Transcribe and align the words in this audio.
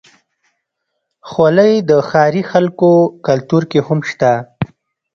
خولۍ 1.29 1.73
د 1.89 1.91
ښاري 2.09 2.43
خلکو 2.51 2.91
کلتور 3.27 3.63
کې 3.71 3.79
هم 3.87 3.99
شته. 4.09 4.33